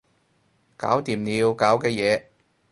[0.75, 2.23] 搞掂你要搞嘅嘢